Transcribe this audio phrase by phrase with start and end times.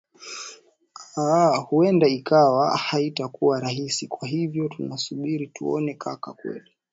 [1.21, 6.35] aah huenda ikawa haitakuwa rahisi kwa hivyo tunasubiri tuone kweli kaka